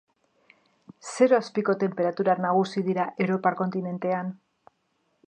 [1.09, 4.37] Zero azpiko tenperaturak nagusi dira europar kontinentean.